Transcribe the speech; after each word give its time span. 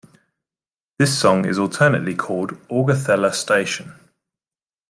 This 0.97 1.15
song 1.15 1.45
is 1.45 1.59
alternately 1.59 2.15
called 2.15 2.53
"Augathella 2.69 3.35
Station". 3.35 3.93